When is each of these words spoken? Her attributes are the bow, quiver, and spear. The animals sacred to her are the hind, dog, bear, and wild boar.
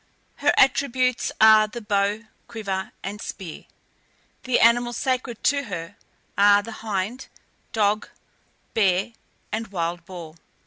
Her 0.37 0.51
attributes 0.57 1.31
are 1.39 1.67
the 1.67 1.79
bow, 1.79 2.23
quiver, 2.47 2.91
and 3.03 3.21
spear. 3.21 3.65
The 4.45 4.59
animals 4.59 4.97
sacred 4.97 5.43
to 5.43 5.65
her 5.65 5.95
are 6.35 6.63
the 6.63 6.71
hind, 6.81 7.27
dog, 7.71 8.09
bear, 8.73 9.13
and 9.51 9.67
wild 9.67 10.03
boar. 10.07 10.37